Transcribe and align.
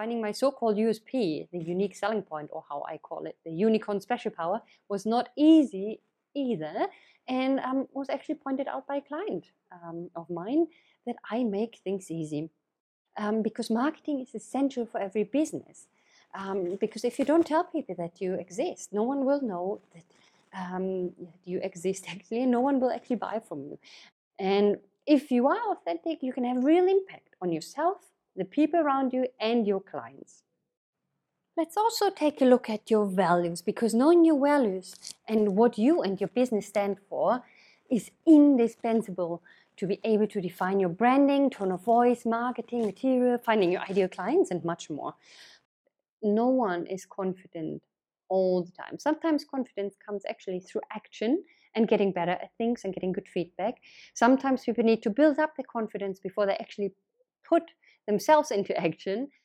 finding 0.00 0.20
my 0.26 0.32
so 0.32 0.50
called 0.50 0.76
USP, 0.78 1.12
the 1.52 1.62
unique 1.76 1.94
selling 2.02 2.22
point, 2.22 2.48
or 2.54 2.62
how 2.70 2.78
I 2.92 2.96
call 3.08 3.22
it, 3.30 3.36
the 3.44 3.54
unicorn 3.68 4.00
special 4.00 4.32
power, 4.40 4.58
was 4.88 5.02
not 5.14 5.28
easy 5.36 6.00
either 6.34 6.76
and 7.28 7.60
um, 7.68 7.86
was 7.92 8.08
actually 8.08 8.38
pointed 8.46 8.66
out 8.72 8.84
by 8.90 8.96
a 8.96 9.04
client 9.10 9.44
um, 9.76 9.98
of 10.20 10.26
mine 10.30 10.62
that 11.06 11.16
I 11.30 11.44
make 11.58 11.74
things 11.84 12.10
easy. 12.10 12.42
Um, 13.22 13.42
because 13.42 13.68
marketing 13.84 14.18
is 14.24 14.34
essential 14.34 14.84
for 14.90 14.98
every 15.06 15.24
business. 15.38 15.76
Um, 16.40 16.78
because 16.84 17.04
if 17.04 17.18
you 17.18 17.26
don't 17.30 17.46
tell 17.52 17.64
people 17.64 17.96
that 18.02 18.14
you 18.22 18.30
exist, 18.44 18.84
no 19.00 19.02
one 19.12 19.20
will 19.28 19.42
know 19.52 19.80
that 19.94 20.08
um, 20.62 21.12
you 21.44 21.58
exist 21.70 22.02
actually, 22.14 22.40
and 22.44 22.52
no 22.58 22.62
one 22.68 22.80
will 22.80 22.92
actually 22.96 23.20
buy 23.28 23.36
from 23.48 23.58
you. 23.68 23.76
And 24.38 24.78
if 25.16 25.30
you 25.30 25.42
are 25.54 25.62
authentic, 25.72 26.22
you 26.22 26.32
can 26.32 26.44
have 26.44 26.64
real 26.64 26.86
impact 26.96 27.30
on 27.42 27.52
yourself, 27.52 27.98
the 28.36 28.44
people 28.44 28.80
around 28.80 29.12
you, 29.12 29.26
and 29.40 29.66
your 29.66 29.80
clients. 29.80 30.42
Let's 31.56 31.76
also 31.76 32.10
take 32.10 32.40
a 32.40 32.44
look 32.44 32.70
at 32.70 32.90
your 32.90 33.06
values 33.06 33.60
because 33.60 33.92
knowing 33.92 34.24
your 34.24 34.40
values 34.40 34.94
and 35.28 35.56
what 35.56 35.76
you 35.76 36.00
and 36.00 36.20
your 36.20 36.28
business 36.28 36.66
stand 36.66 36.96
for 37.08 37.42
is 37.90 38.10
indispensable 38.26 39.42
to 39.76 39.86
be 39.86 39.98
able 40.04 40.26
to 40.28 40.40
define 40.40 40.78
your 40.78 40.88
branding, 40.90 41.50
tone 41.50 41.72
of 41.72 41.82
voice, 41.82 42.24
marketing, 42.24 42.86
material, 42.86 43.38
finding 43.38 43.72
your 43.72 43.82
ideal 43.82 44.08
clients, 44.08 44.50
and 44.50 44.64
much 44.64 44.88
more. 44.90 45.14
No 46.22 46.48
one 46.48 46.86
is 46.86 47.04
confident 47.04 47.82
all 48.28 48.62
the 48.62 48.72
time. 48.72 48.98
Sometimes 48.98 49.44
confidence 49.44 49.96
comes 50.06 50.22
actually 50.28 50.60
through 50.60 50.82
action 50.94 51.42
and 51.74 51.88
getting 51.88 52.12
better 52.12 52.32
at 52.32 52.50
things 52.58 52.82
and 52.84 52.94
getting 52.94 53.12
good 53.12 53.28
feedback. 53.28 53.76
Sometimes 54.14 54.64
people 54.64 54.84
need 54.84 55.02
to 55.02 55.10
build 55.10 55.38
up 55.38 55.56
their 55.56 55.66
confidence 55.70 56.20
before 56.20 56.46
they 56.46 56.56
actually 56.56 56.92
put 57.50 57.64
themselves 58.08 58.52
into 58.52 58.76
action. 58.80 59.30